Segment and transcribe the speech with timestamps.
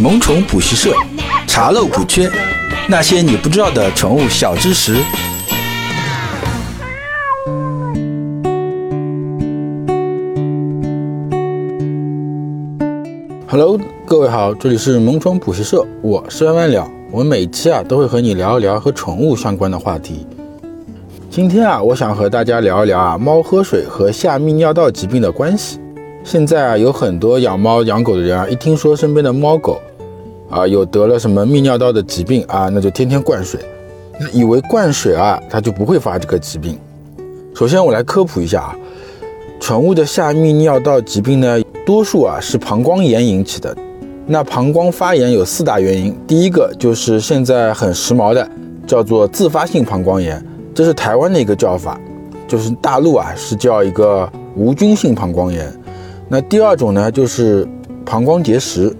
[0.00, 0.92] 萌宠补习社，
[1.46, 2.30] 查漏补缺，
[2.88, 4.96] 那些你不知道的宠物小知识。
[13.48, 16.86] Hello，各位好，这里是萌宠补习社，我是万万了。
[17.10, 20.26] 我每期啊都会和你聊一聊和宠物相关的话题。
[21.30, 25.78] 今天啊，我想和大家聊一聊啊猫喝水和下泌尿道疾病的关系。
[26.26, 29.80] 现在啊，有很多养猫养狗的人啊，一听说身边的猫狗
[30.50, 33.60] 啊有得了什么泌尿道的疾病啊，那就天天灌水，
[34.32, 36.76] 以为灌水啊它就不会发这个疾病。
[37.54, 38.76] 首先我来科普一下啊，
[39.60, 43.74] 宠物的下泌尿道疾病呢，多数啊是膀胱炎引起的。
[44.26, 48.50] 那膀胱发炎有四大原因，第一个就是现在很时髦的
[48.84, 52.00] 叫做自发性膀胱炎，这是台湾的一个叫法，
[52.48, 55.72] 就是大陆啊是叫一个无菌性膀胱炎。
[56.28, 57.66] 那第二种呢，就是
[58.04, 58.92] 膀胱结石，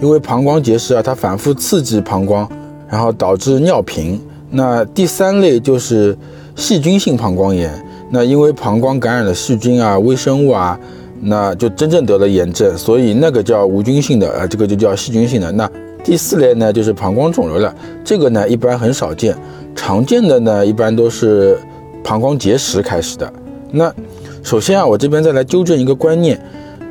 [0.00, 2.46] 因为膀胱结石啊，它反复刺激膀胱，
[2.88, 4.20] 然后导致尿频。
[4.50, 6.16] 那第三类就是
[6.54, 7.72] 细菌性膀胱炎，
[8.10, 10.78] 那因为膀胱感染了细菌啊、微生物啊，
[11.22, 15.50] 那就真正得了炎症，所以那个叫无菌性的，呃，这个就叫细菌性的。
[15.52, 15.68] 那
[16.04, 19.34] 第四类呢，就是膀胱肿瘤了，这个呢一般很少见，
[19.74, 21.58] 常见的呢一般都是
[22.04, 23.32] 膀胱结石开始的。
[23.70, 23.92] 那
[24.42, 26.38] 首先啊，我这边再来纠正一个观念。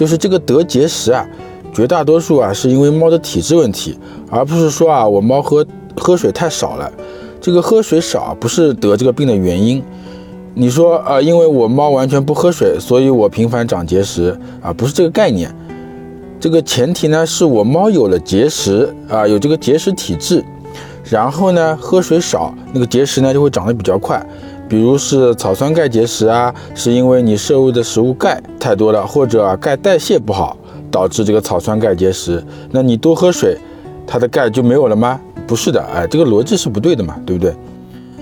[0.00, 1.28] 就是这个得结石啊，
[1.74, 3.98] 绝大多数啊是因为猫的体质问题，
[4.30, 6.90] 而不是说啊我猫喝喝水太少了。
[7.38, 9.82] 这个喝水少不是得这个病的原因。
[10.54, 15.54] 你说啊，因为我猫完全不喝水，所以我频繁长结石啊，不是这个概念。
[16.40, 20.42] 这个前提呢是我猫有了结石啊，有这个结石体质，
[21.04, 24.24] 然后呢喝水少，那个结石呢就会长得比较快。
[24.68, 30.56] 比如是草酸钙结石啊，是因为你摄入的食物钙太多了，或者钙代谢不好
[30.92, 32.40] 导致这个草酸钙结石。
[32.70, 33.58] 那你多喝水，
[34.06, 35.20] 它的钙就没有了吗？
[35.46, 37.52] 不是的，哎，这个逻辑是不对的嘛，对不对？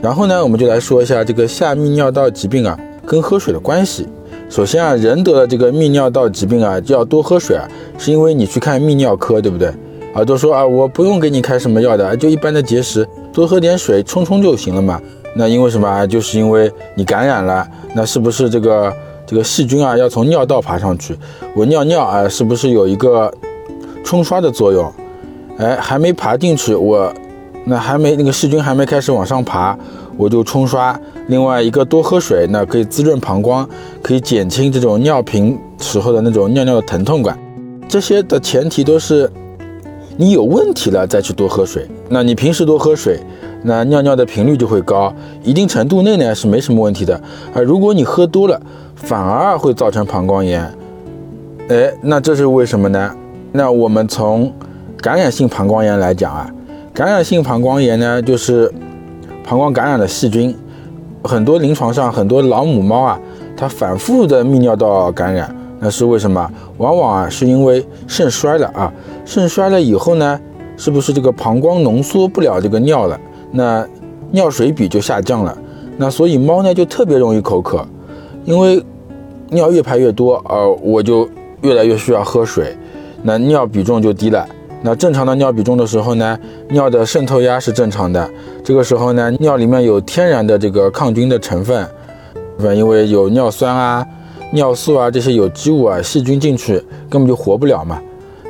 [0.00, 4.06] 然后呢，我们就来说一下这个下泌尿道疾病啊跟喝水的关系。
[4.48, 9.70] 首先啊，人得了这个泌尿道疾病啊就要多喝水啊，是因为你去看泌尿科，对不对？
[10.14, 15.00] 啊，都说啊我不用给你开什么药的，就一般的结石，多喝点水冲冲就行了嘛。
[15.36, 16.06] 那因为什么啊？
[16.06, 18.92] 就是因为你感染了，那是不是这个
[19.26, 21.16] 这个细菌啊要从尿道爬上去？
[21.54, 23.32] 我尿尿啊，是不是有一个
[24.02, 24.90] 冲刷的作用？
[25.58, 27.12] 哎，还没爬进去，我
[27.66, 29.78] 那还没那个细菌还没开始往上爬，
[30.16, 30.98] 我就冲刷。
[31.26, 33.68] 另外一个多喝水，那可以滋润膀胱，
[34.02, 37.38] 可以减轻这种尿频时候的那种尿尿的疼痛感。
[37.86, 39.30] 这些的前提都是
[40.20, 41.86] 你有问题了再去多喝水。
[42.08, 43.20] 那你平时多喝水。
[43.62, 45.12] 那尿尿的频率就会高，
[45.42, 47.20] 一定程度内呢是没什么问题的。
[47.52, 48.60] 而如果你喝多了，
[48.94, 50.62] 反而会造成膀胱炎。
[51.68, 53.12] 哎，那这是为什么呢？
[53.52, 54.52] 那我们从
[54.98, 56.48] 感染性膀胱炎来讲啊，
[56.92, 58.72] 感染性膀胱炎呢就是
[59.44, 60.54] 膀胱感染的细菌。
[61.24, 63.20] 很多临床上很多老母猫啊，
[63.56, 66.50] 它反复的泌尿道感染，那是为什么？
[66.78, 68.92] 往往啊是因为肾衰了啊，
[69.24, 70.40] 肾衰了以后呢，
[70.76, 73.18] 是不是这个膀胱浓缩不了这个尿了？
[73.52, 73.86] 那
[74.30, 75.56] 尿水比就下降了，
[75.96, 77.86] 那所以猫呢就特别容易口渴，
[78.44, 78.84] 因为
[79.50, 81.28] 尿越排越多，呃，我就
[81.62, 82.76] 越来越需要喝水，
[83.22, 84.46] 那尿比重就低了。
[84.82, 88.28] 那正常的尿比重的时候呢，尿的渗透压是正常的，
[88.62, 91.88] 这个时候呢，尿里面有天然的这个抗菌的成分，
[92.76, 94.06] 因为有尿酸啊、
[94.52, 98.00] 尿素啊这些有机物啊，细菌进去根本就活不了嘛。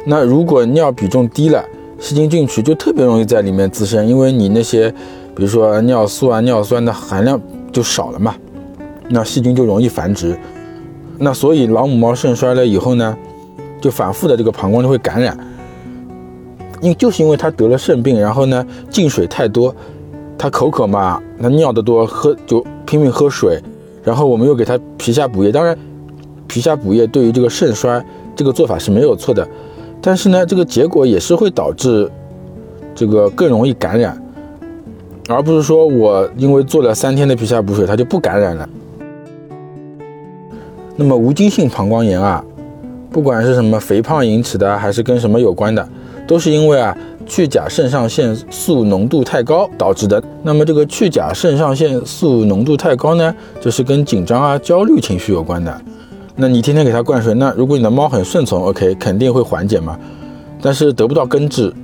[0.07, 1.65] 那如果尿比重低了，
[1.99, 4.91] 细菌进去就特别容易在里面滋生，因为你那些，
[5.35, 7.41] 比如说尿素啊、尿酸的含量
[7.73, 8.35] 就少了嘛，
[9.09, 10.39] 那细菌就容易繁殖。
[11.19, 13.17] 那所以老母猫肾衰了以后呢，
[13.81, 15.37] 就反复的这个膀胱就会感染，
[16.81, 19.75] 因就是因为它得了肾病，然后呢进水太多，
[20.39, 23.61] 它口渴嘛，它尿的多，喝就拼命喝水，
[24.05, 25.77] 然后我们又给它皮下补液，当然
[26.49, 28.05] 皮下补液对于这个肾衰
[28.35, 29.47] 这个做法是没有错的。
[30.01, 32.11] 但是呢，这个结果也是会导致
[32.95, 34.21] 这个更容易感染，
[35.29, 38.69] 而不是说我因为做了三天的皮下补水，它就不感染了。
[40.97, 42.45] 那么无菌性膀胱炎啊，
[43.11, 45.89] 不管是什么肥胖引起的，还是跟什么有关的，
[46.27, 46.97] 都是因为啊
[47.27, 50.23] 去甲肾上腺素浓度太高导致的。
[50.43, 55.81] 那么这个去甲肾上腺素浓度太高呢，就是跟紧张啊、焦虑情绪有关的。
[56.41, 59.99] 那你天天给它灌水，那如果你的猫很顺从，OK，肯定会缓解嘛。
[60.63, 61.75] 但是得不到根治，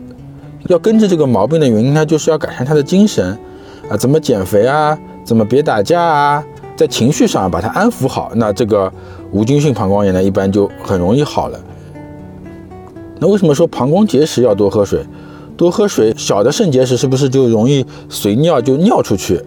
[0.69, 3.37] 要根治这个毛病的原因，它就是要改善它的精神
[3.91, 6.45] 啊，怎么减肥啊，怎么别打架啊，
[6.77, 8.93] 在情绪上把它安抚好，那这个
[9.33, 11.59] 无菌性膀胱炎呢，一般就很容易好了。
[13.19, 15.05] 那为什么说膀胱结石要多喝水？
[15.57, 19.43] 多喝水，小的肾结石是不是就容易随尿就尿出去？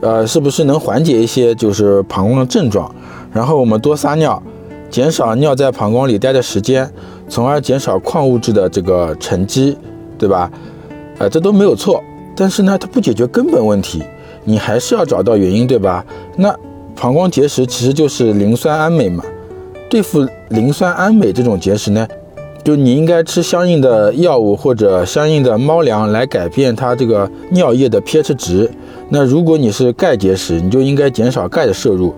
[0.00, 2.92] 呃，是不是能缓解一些就是膀胱的症状？
[3.34, 4.40] 然后我们多撒尿，
[4.88, 6.88] 减少尿在膀胱里待的时间，
[7.28, 9.76] 从而减少矿物质的这个沉积，
[10.16, 10.50] 对吧？
[11.18, 12.00] 呃，这都没有错。
[12.36, 14.02] 但是呢，它不解决根本问题，
[14.44, 16.04] 你还是要找到原因，对吧？
[16.36, 16.54] 那
[16.94, 19.24] 膀胱结石其实就是磷酸氨镁嘛。
[19.90, 22.06] 对付磷酸氨镁这种结石呢，
[22.64, 28.70] 就你应该吃相应的药物或者相应的猫粮来改变它这个尿液的 pH 值。
[29.08, 32.14] 那如果你是钙结石，你就应该减少钙的摄入。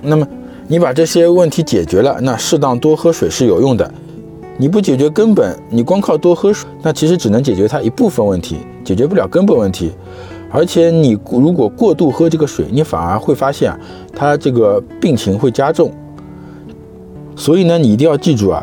[0.00, 0.24] 那么
[0.70, 3.90] 你把这些问题解决了，那适当多喝水是有用的。
[4.58, 9.92] 你不解决根本，你光靠多喝水，那其实只能解决它一部分问题，解决不了根本问题。
[10.50, 13.74] 而且你如果过度喝这个水，你反而会发现，
[14.14, 15.90] 它这个病情会加重。
[17.34, 18.62] 所以呢，你一定要记住啊，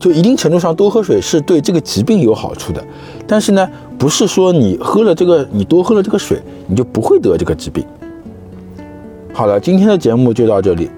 [0.00, 2.82] 就一定程度上多喝水是对这个疾病有好处的。
[3.26, 3.68] 但是呢，
[3.98, 7.84] 不是说你喝了这个，你多喝了这个水，你就不会得这个疾病。
[9.36, 10.88] 好了，今天的节目就到这里。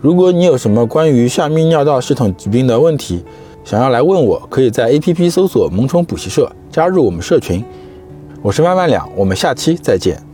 [0.00, 3.24] 如果你有什么关于下泌尿道系统疾病的问题，
[3.64, 7.64] 想要来问我，可以在 APP 搜索“萌宠补习社”，加入我们社群。
[8.42, 10.27] 我是万万两，我们下期再见。